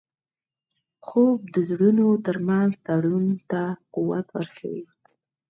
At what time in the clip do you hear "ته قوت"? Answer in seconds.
3.49-4.27